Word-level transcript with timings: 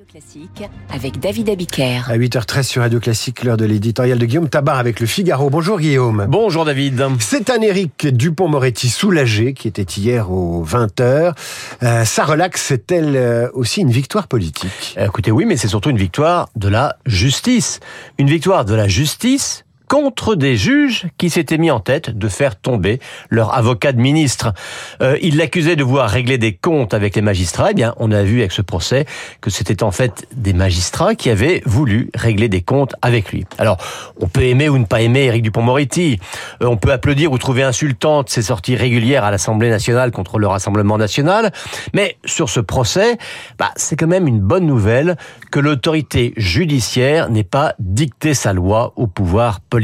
Radio 0.00 0.12
Classique 0.12 0.70
avec 0.94 1.20
David 1.20 1.50
Abiker. 1.50 2.08
À 2.08 2.16
8h13 2.16 2.62
sur 2.62 2.80
Radio 2.80 3.00
Classique, 3.00 3.44
l'heure 3.44 3.58
de 3.58 3.66
l'éditorial 3.66 4.18
de 4.18 4.24
Guillaume 4.24 4.48
Tabar 4.48 4.78
avec 4.78 4.98
le 4.98 5.06
Figaro. 5.06 5.50
Bonjour 5.50 5.78
Guillaume. 5.78 6.24
Bonjour 6.26 6.64
David. 6.64 7.04
C'est 7.18 7.50
un 7.50 7.60
Éric 7.60 8.06
Dupont-Moretti 8.06 8.88
soulagé 8.88 9.52
qui 9.52 9.68
était 9.68 9.82
hier 9.82 10.30
aux 10.30 10.64
20h. 10.64 11.34
Euh, 11.82 12.04
ça 12.06 12.24
relaxe, 12.24 12.62
c'est-elle 12.62 13.14
euh, 13.14 13.50
aussi 13.52 13.82
une 13.82 13.90
victoire 13.90 14.26
politique? 14.26 14.96
Écoutez, 14.98 15.32
oui, 15.32 15.44
mais 15.44 15.58
c'est 15.58 15.68
surtout 15.68 15.90
une 15.90 15.98
victoire 15.98 16.48
de 16.56 16.68
la 16.68 16.96
justice. 17.04 17.80
Une 18.16 18.28
victoire 18.28 18.64
de 18.64 18.74
la 18.74 18.88
justice 18.88 19.64
contre 19.90 20.36
des 20.36 20.56
juges 20.56 21.06
qui 21.18 21.30
s'étaient 21.30 21.58
mis 21.58 21.72
en 21.72 21.80
tête 21.80 22.16
de 22.16 22.28
faire 22.28 22.54
tomber 22.54 23.00
leur 23.28 23.56
avocat 23.56 23.90
de 23.90 24.00
ministre. 24.00 24.54
Euh, 25.02 25.18
ils 25.20 25.36
l'accusaient 25.36 25.74
de 25.74 25.82
vouloir 25.82 26.08
régler 26.08 26.38
des 26.38 26.54
comptes 26.54 26.94
avec 26.94 27.16
les 27.16 27.22
magistrats. 27.22 27.72
Eh 27.72 27.74
bien, 27.74 27.92
on 27.96 28.12
a 28.12 28.22
vu 28.22 28.38
avec 28.38 28.52
ce 28.52 28.62
procès 28.62 29.04
que 29.40 29.50
c'était 29.50 29.82
en 29.82 29.90
fait 29.90 30.28
des 30.32 30.52
magistrats 30.52 31.16
qui 31.16 31.28
avaient 31.28 31.60
voulu 31.66 32.08
régler 32.14 32.48
des 32.48 32.60
comptes 32.60 32.94
avec 33.02 33.32
lui. 33.32 33.46
Alors, 33.58 33.78
on 34.20 34.28
peut 34.28 34.44
aimer 34.44 34.68
ou 34.68 34.78
ne 34.78 34.84
pas 34.84 35.00
aimer 35.00 35.24
Éric 35.24 35.42
Dupont-Moretti. 35.42 36.20
Euh, 36.62 36.66
on 36.66 36.76
peut 36.76 36.92
applaudir 36.92 37.32
ou 37.32 37.38
trouver 37.38 37.64
insultante 37.64 38.30
ses 38.30 38.42
sorties 38.42 38.76
régulières 38.76 39.24
à 39.24 39.32
l'Assemblée 39.32 39.70
nationale 39.70 40.12
contre 40.12 40.38
le 40.38 40.46
Rassemblement 40.46 40.98
national. 40.98 41.50
Mais 41.94 42.16
sur 42.24 42.48
ce 42.48 42.60
procès, 42.60 43.18
bah, 43.58 43.72
c'est 43.74 43.96
quand 43.96 44.06
même 44.06 44.28
une 44.28 44.40
bonne 44.40 44.66
nouvelle 44.66 45.16
que 45.50 45.58
l'autorité 45.58 46.32
judiciaire 46.36 47.28
n'ait 47.28 47.42
pas 47.42 47.74
dicté 47.80 48.34
sa 48.34 48.52
loi 48.52 48.92
au 48.94 49.08
pouvoir 49.08 49.58
politique 49.58 49.79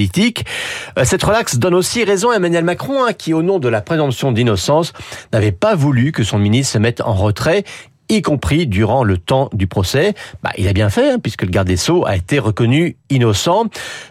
Euh, 0.98 1.05
cette 1.05 1.23
relaxe 1.23 1.56
donne 1.56 1.74
aussi 1.74 2.04
raison 2.04 2.30
à 2.30 2.37
Emmanuel 2.37 2.64
Macron, 2.64 3.04
hein, 3.04 3.12
qui, 3.12 3.34
au 3.34 3.42
nom 3.42 3.59
de 3.59 3.68
la 3.68 3.80
présomption 3.80 4.32
d'innocence, 4.32 4.92
n'avait 5.32 5.52
pas 5.52 5.74
voulu 5.74 6.12
que 6.12 6.24
son 6.24 6.38
ministre 6.38 6.74
se 6.74 6.78
mette 6.78 7.00
en 7.00 7.14
retrait 7.14 7.64
y 8.09 8.23
compris 8.23 8.66
durant 8.66 9.04
le 9.04 9.18
temps 9.18 9.51
du 9.52 9.66
procès. 9.66 10.14
Bah, 10.42 10.51
il 10.56 10.68
a 10.68 10.73
bien 10.73 10.90
fait, 10.90 11.10
hein, 11.10 11.18
puisque 11.20 11.42
le 11.42 11.48
garde 11.48 11.66
des 11.66 11.77
Sceaux 11.77 12.06
a 12.06 12.16
été 12.16 12.38
reconnu 12.38 12.96
innocent. 13.10 13.66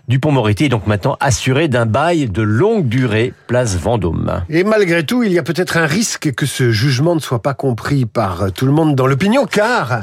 Dupont-Moretti 0.07 0.65
est 0.65 0.69
donc 0.69 0.87
maintenant 0.87 1.17
assuré 1.19 1.67
d'un 1.67 1.85
bail 1.85 2.27
de 2.27 2.41
longue 2.41 2.87
durée, 2.87 3.33
place 3.47 3.77
Vendôme. 3.77 4.43
Et 4.49 4.63
malgré 4.63 5.05
tout, 5.05 5.23
il 5.23 5.31
y 5.31 5.39
a 5.39 5.43
peut-être 5.43 5.77
un 5.77 5.85
risque 5.85 6.33
que 6.33 6.45
ce 6.45 6.71
jugement 6.71 7.15
ne 7.15 7.21
soit 7.21 7.41
pas 7.41 7.53
compris 7.53 8.05
par 8.05 8.51
tout 8.51 8.65
le 8.65 8.71
monde 8.71 8.95
dans 8.95 9.07
l'opinion, 9.07 9.45
car 9.45 10.01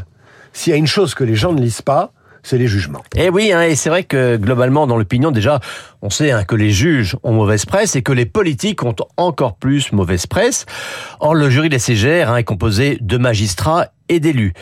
s'il 0.53 0.71
y 0.71 0.75
a 0.75 0.79
une 0.79 0.87
chose 0.87 1.15
que 1.15 1.25
les 1.25 1.35
gens 1.35 1.53
ne 1.53 1.61
lisent 1.61 1.83
pas, 1.83 2.13
c'est 2.43 2.59
les 2.59 2.67
jugements. 2.67 3.03
Eh 3.17 3.31
oui, 3.31 3.53
hein, 3.53 3.63
et 3.63 3.75
c'est 3.75 3.91
vrai 3.91 4.05
que 4.05 4.37
globalement, 4.37 4.87
dans 4.87 4.97
l'opinion, 4.97 5.31
déjà, 5.31 5.61
on 6.03 6.11
sait 6.11 6.33
hein, 6.33 6.45
que 6.45 6.57
les 6.57 6.71
juges 6.71 7.17
ont 7.23 7.33
mauvaise 7.33 7.65
presse 7.67 7.97
et 7.97 8.03
que 8.03 8.13
les 8.13 8.27
politiques 8.27 8.83
ont 8.83 8.97
encore 9.17 9.57
plus 9.57 9.93
mauvaise 9.93 10.27
presse. 10.27 10.67
Or, 11.21 11.35
le 11.35 11.51
jury 11.51 11.69
des 11.69 11.79
CGR 11.79 12.29
hein, 12.29 12.37
est 12.37 12.45
composé 12.45 12.99
de 13.01 13.17
magistrats 13.17 13.89
et 14.13 14.21
d'élus. 14.21 14.53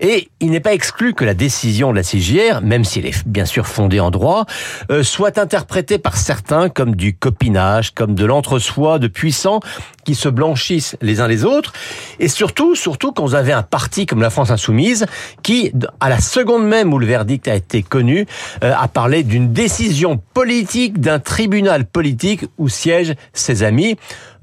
Et 0.00 0.28
il 0.40 0.50
n'est 0.50 0.60
pas 0.60 0.74
exclu 0.74 1.14
que 1.14 1.24
la 1.24 1.34
décision 1.34 1.92
de 1.92 1.96
la 1.96 2.02
CGR, 2.02 2.60
même 2.62 2.84
si 2.84 2.98
elle 2.98 3.06
est 3.06 3.26
bien 3.26 3.44
sûr 3.44 3.66
fondée 3.66 4.00
en 4.00 4.10
droit, 4.10 4.46
euh, 4.90 5.02
soit 5.02 5.38
interprétée 5.38 5.98
par 5.98 6.16
certains 6.16 6.68
comme 6.68 6.96
du 6.96 7.16
copinage, 7.16 7.94
comme 7.94 8.14
de 8.14 8.24
l'entre-soi 8.24 8.98
de 8.98 9.06
puissants 9.06 9.60
qui 10.04 10.14
se 10.14 10.28
blanchissent 10.28 10.96
les 11.00 11.20
uns 11.20 11.28
les 11.28 11.44
autres. 11.44 11.72
Et 12.18 12.28
surtout, 12.28 12.74
surtout 12.74 13.12
quand 13.12 13.24
vous 13.24 13.34
avez 13.34 13.52
un 13.52 13.62
parti 13.62 14.06
comme 14.06 14.20
la 14.20 14.30
France 14.30 14.50
Insoumise 14.50 15.06
qui, 15.42 15.72
à 16.00 16.08
la 16.08 16.20
seconde 16.20 16.66
même 16.66 16.92
où 16.92 16.98
le 16.98 17.06
verdict 17.06 17.46
a 17.48 17.54
été 17.54 17.82
connu, 17.82 18.26
euh, 18.64 18.72
a 18.76 18.88
parlé 18.88 19.22
d'une 19.22 19.52
décision 19.52 20.20
politique 20.34 21.00
d'un 21.00 21.20
tribunal 21.20 21.86
politique 21.86 22.44
où 22.58 22.68
siègent 22.68 23.14
ses 23.32 23.62
amis. 23.62 23.96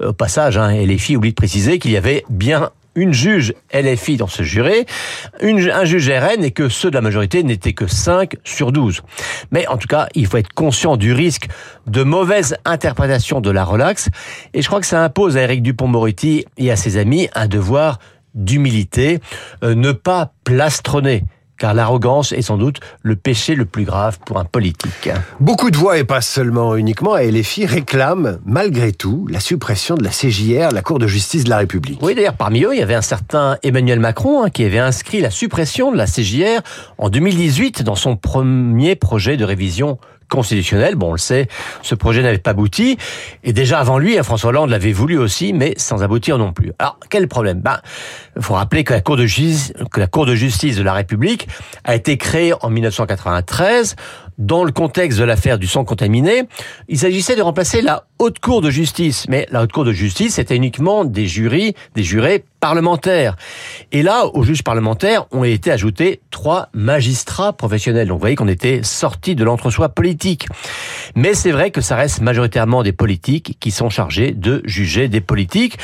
Au 0.03 0.13
passage, 0.13 0.57
hein, 0.57 0.69
et 0.69 0.85
les 0.85 0.97
filles 0.97 1.17
oublient 1.17 1.31
de 1.31 1.35
préciser 1.35 1.79
qu'il 1.79 1.91
y 1.91 1.97
avait 1.97 2.25
bien 2.29 2.71
une 2.95 3.13
juge 3.13 3.53
LFI 3.73 4.17
dans 4.17 4.27
ce 4.27 4.43
juré, 4.43 4.85
une, 5.41 5.69
un 5.69 5.85
juge 5.85 6.09
RN 6.09 6.43
et 6.43 6.51
que 6.51 6.69
ceux 6.69 6.89
de 6.89 6.95
la 6.95 7.01
majorité 7.01 7.43
n'étaient 7.43 7.73
que 7.73 7.87
5 7.87 8.35
sur 8.43 8.71
12. 8.71 9.01
Mais 9.51 9.67
en 9.67 9.77
tout 9.77 9.87
cas, 9.87 10.07
il 10.15 10.27
faut 10.27 10.37
être 10.37 10.53
conscient 10.53 10.97
du 10.97 11.13
risque 11.13 11.47
de 11.87 12.03
mauvaise 12.03 12.55
interprétation 12.65 13.41
de 13.41 13.51
la 13.51 13.63
relaxe. 13.63 14.09
Et 14.53 14.61
je 14.61 14.67
crois 14.67 14.79
que 14.79 14.87
ça 14.87 15.03
impose 15.03 15.37
à 15.37 15.41
Eric 15.41 15.63
Dupont-Moretti 15.63 16.45
et 16.57 16.71
à 16.71 16.75
ses 16.75 16.97
amis 16.97 17.29
un 17.33 17.47
devoir 17.47 17.99
d'humilité, 18.33 19.19
euh, 19.63 19.75
ne 19.75 19.91
pas 19.91 20.33
plastronner 20.43 21.23
car 21.63 21.73
l'arrogance 21.73 22.33
est 22.33 22.41
sans 22.41 22.57
doute 22.57 22.81
le 23.03 23.15
péché 23.15 23.55
le 23.55 23.63
plus 23.63 23.85
grave 23.85 24.19
pour 24.25 24.37
un 24.37 24.43
politique. 24.43 25.09
Beaucoup 25.39 25.71
de 25.71 25.77
voix, 25.77 25.97
et 25.97 26.03
pas 26.03 26.19
seulement 26.19 26.75
uniquement 26.75 27.13
à 27.13 27.23
LFI, 27.23 27.65
réclament 27.65 28.39
malgré 28.45 28.91
tout 28.91 29.27
la 29.31 29.39
suppression 29.39 29.95
de 29.95 30.03
la 30.03 30.09
CJR, 30.09 30.73
la 30.73 30.81
Cour 30.81 30.99
de 30.99 31.07
justice 31.07 31.45
de 31.45 31.49
la 31.49 31.59
République. 31.59 31.99
Oui, 32.01 32.15
d'ailleurs, 32.15 32.35
parmi 32.35 32.65
eux, 32.65 32.73
il 32.73 32.79
y 32.79 32.83
avait 32.83 32.95
un 32.95 33.01
certain 33.01 33.55
Emmanuel 33.63 34.01
Macron 34.01 34.43
hein, 34.43 34.49
qui 34.49 34.65
avait 34.65 34.77
inscrit 34.77 35.21
la 35.21 35.31
suppression 35.31 35.93
de 35.93 35.95
la 35.95 36.05
CJR 36.05 36.59
en 36.97 37.07
2018 37.07 37.83
dans 37.83 37.95
son 37.95 38.17
premier 38.17 38.97
projet 38.97 39.37
de 39.37 39.45
révision 39.45 39.99
constitutionnel. 40.33 40.95
Bon, 40.95 41.09
on 41.09 41.11
le 41.11 41.17
sait, 41.19 41.47
ce 41.83 41.93
projet 41.93 42.23
n'avait 42.23 42.39
pas 42.39 42.51
abouti. 42.51 42.97
Et 43.43 43.53
déjà 43.53 43.79
avant 43.79 43.99
lui, 43.99 44.17
hein, 44.17 44.23
François 44.23 44.49
Hollande 44.49 44.71
l'avait 44.71 44.91
voulu 44.91 45.17
aussi, 45.17 45.53
mais 45.53 45.75
sans 45.77 46.01
aboutir 46.01 46.39
non 46.39 46.53
plus. 46.53 46.71
Alors, 46.79 46.97
quel 47.09 47.27
problème? 47.27 47.61
Ben, 47.61 47.79
faut 48.39 48.55
rappeler 48.55 48.83
que 48.83 48.93
la 48.93 49.01
Cour 49.01 49.15
de 49.15 49.27
justice, 49.27 49.73
que 49.91 49.99
la 49.99 50.07
Cour 50.07 50.25
de 50.25 50.33
justice 50.33 50.75
de 50.75 50.83
la 50.83 50.93
République 50.93 51.47
a 51.83 51.93
été 51.93 52.17
créée 52.17 52.53
en 52.61 52.71
1993 52.71 53.95
dans 54.39 54.63
le 54.63 54.71
contexte 54.71 55.19
de 55.19 55.23
l'affaire 55.23 55.59
du 55.59 55.67
sang 55.67 55.85
contaminé. 55.85 56.43
Il 56.87 56.97
s'agissait 56.97 57.35
de 57.35 57.43
remplacer 57.43 57.81
la 57.81 58.05
Haute 58.23 58.39
Cour 58.39 58.61
de 58.61 58.69
justice, 58.69 59.25
mais 59.27 59.45
la 59.51 59.63
Haute 59.63 59.73
Cour 59.73 59.83
de 59.83 59.91
justice 59.91 60.35
c'était 60.35 60.55
uniquement 60.55 61.03
des 61.03 61.27
jurys, 61.27 61.73
des 61.93 62.03
jurés 62.03 62.45
parlementaires. 62.61 63.35
Et 63.91 64.03
là, 64.03 64.25
aux 64.25 64.43
juges 64.43 64.63
parlementaires 64.63 65.25
ont 65.31 65.43
été 65.43 65.69
ajoutés 65.69 66.21
trois 66.31 66.69
magistrats 66.71 67.51
professionnels. 67.51 68.07
Donc 68.07 68.15
vous 68.15 68.21
voyez 68.21 68.37
qu'on 68.37 68.47
était 68.47 68.79
sorti 68.83 69.35
de 69.35 69.43
l'entre-soi 69.43 69.89
politique. 69.89 70.47
Mais 71.13 71.33
c'est 71.33 71.51
vrai 71.51 71.71
que 71.71 71.81
ça 71.81 71.97
reste 71.97 72.21
majoritairement 72.21 72.81
des 72.81 72.93
politiques 72.93 73.57
qui 73.59 73.69
sont 73.69 73.89
chargés 73.89 74.31
de 74.31 74.61
juger 74.63 75.09
des 75.09 75.19
politiques. 75.19 75.77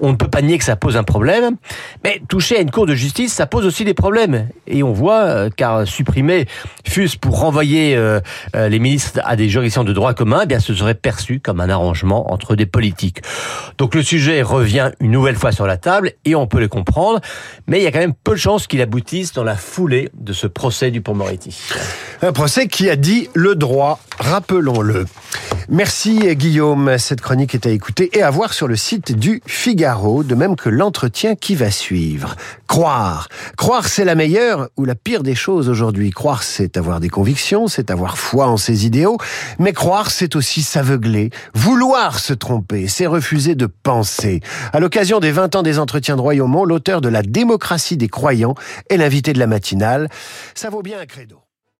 On 0.00 0.10
ne 0.10 0.16
peut 0.16 0.26
pas 0.26 0.42
nier 0.42 0.58
que 0.58 0.64
ça 0.64 0.74
pose 0.74 0.96
un 0.96 1.04
problème, 1.04 1.54
mais 2.02 2.20
toucher 2.28 2.56
à 2.56 2.60
une 2.62 2.72
cour 2.72 2.86
de 2.86 2.96
justice, 2.96 3.32
ça 3.32 3.46
pose 3.46 3.64
aussi 3.64 3.84
des 3.84 3.94
problèmes. 3.94 4.48
Et 4.66 4.82
on 4.82 4.92
voit, 4.92 5.22
euh, 5.22 5.50
car 5.56 5.86
supprimer 5.86 6.46
fût-ce 6.84 7.16
pour 7.16 7.38
renvoyer 7.38 7.94
euh, 7.94 8.18
euh, 8.56 8.68
les 8.68 8.80
ministres 8.80 9.20
à 9.22 9.36
des 9.36 9.48
juridictions 9.48 9.84
de 9.84 9.92
droit 9.92 10.14
commun, 10.14 10.40
eh 10.42 10.46
bien 10.46 10.58
ce 10.58 10.74
serait 10.74 10.94
perçu 10.94 11.38
comme 11.38 11.60
un 11.60 11.68
arrangement 11.68 11.83
entre 11.90 12.56
des 12.56 12.66
politiques. 12.66 13.22
Donc 13.78 13.94
le 13.94 14.02
sujet 14.02 14.42
revient 14.42 14.92
une 15.00 15.10
nouvelle 15.10 15.36
fois 15.36 15.52
sur 15.52 15.66
la 15.66 15.76
table 15.76 16.12
et 16.24 16.34
on 16.34 16.46
peut 16.46 16.60
le 16.60 16.68
comprendre, 16.68 17.20
mais 17.66 17.80
il 17.80 17.84
y 17.84 17.86
a 17.86 17.92
quand 17.92 17.98
même 17.98 18.14
peu 18.14 18.32
de 18.32 18.36
chances 18.36 18.66
qu'il 18.66 18.80
aboutisse 18.80 19.32
dans 19.32 19.44
la 19.44 19.56
foulée 19.56 20.10
de 20.14 20.32
ce 20.32 20.46
procès 20.46 20.90
du 20.90 21.00
Pont-Moretti. 21.00 21.56
Un 22.22 22.32
procès 22.32 22.68
qui 22.68 22.88
a 22.90 22.96
dit 22.96 23.28
le 23.34 23.54
droit, 23.54 24.00
rappelons-le. 24.18 25.06
Merci 25.68 26.34
Guillaume, 26.36 26.98
cette 26.98 27.20
chronique 27.20 27.54
est 27.54 27.66
à 27.66 27.70
écouter 27.70 28.10
et 28.12 28.22
à 28.22 28.30
voir 28.30 28.52
sur 28.52 28.68
le 28.68 28.76
site 28.76 29.12
du 29.12 29.42
Figaro, 29.46 30.22
de 30.22 30.34
même 30.34 30.56
que 30.56 30.68
l'entretien 30.68 31.36
qui 31.36 31.54
va 31.54 31.70
suivre. 31.70 32.36
Croire. 32.66 33.28
Croire 33.56 33.88
c'est 33.88 34.04
la 34.04 34.14
meilleure 34.14 34.68
ou 34.76 34.84
la 34.84 34.94
pire 34.94 35.22
des 35.22 35.34
choses 35.34 35.68
aujourd'hui. 35.68 36.10
Croire 36.10 36.42
c'est 36.42 36.76
avoir 36.76 37.00
des 37.00 37.08
convictions, 37.08 37.66
c'est 37.66 37.90
avoir 37.90 38.18
foi 38.18 38.46
en 38.46 38.56
ses 38.56 38.84
idéaux, 38.84 39.16
mais 39.58 39.72
croire 39.72 40.10
c'est 40.10 40.36
aussi 40.36 40.62
s'aveugler, 40.62 41.30
vouloir 41.54 42.18
se 42.18 42.34
tromper, 42.34 42.86
c'est 42.88 43.06
refuser 43.06 43.54
de 43.54 43.66
penser. 43.66 44.40
À 44.72 44.80
l'occasion 44.80 45.20
des 45.20 45.32
20 45.32 45.56
ans 45.56 45.62
des 45.62 45.78
entretiens 45.78 46.16
de 46.16 46.20
Royaumont, 46.20 46.64
l'auteur 46.64 47.00
de 47.00 47.08
La 47.08 47.22
démocratie 47.22 47.96
des 47.96 48.08
croyants 48.08 48.54
est 48.90 48.96
l'invité 48.96 49.32
de 49.32 49.38
la 49.38 49.46
matinale. 49.46 50.08
Ça 50.54 50.70
vaut 50.70 50.82
bien 50.82 51.00
un 51.00 51.06
credo. 51.06 51.43